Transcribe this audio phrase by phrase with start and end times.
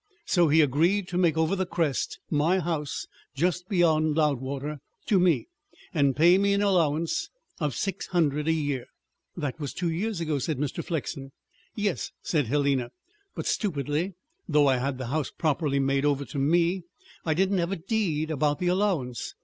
[0.25, 3.05] So he agreed to make over the Crest, my house
[3.35, 5.47] just beyond Loudwater, to me,
[5.93, 8.87] and pay me an allowance of six hundred a year."
[9.37, 10.83] "This was two years ago?" said Mr.
[10.83, 11.33] Flexen.
[11.75, 12.89] "Yes," said Helena.
[13.35, 14.15] "But stupidly,
[14.49, 16.81] though I had the house properly made over to me,
[17.23, 19.35] I didn't have a deed about the allowance.